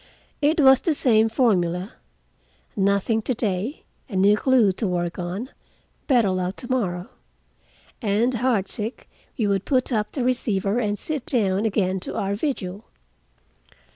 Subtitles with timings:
[0.41, 1.93] It was the same formula.
[2.75, 3.83] "Nothing to day.
[4.09, 5.51] A new clue to work on.
[6.07, 7.07] Better luck to morrow."
[8.01, 12.85] And heartsick we would put up the receiver and sit down again to our vigil.